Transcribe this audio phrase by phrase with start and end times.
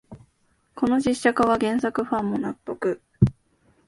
[0.73, 3.03] この実写化は原作ファンも納得